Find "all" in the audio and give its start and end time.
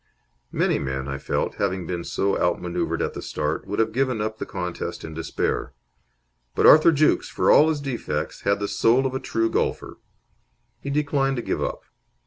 7.51-7.69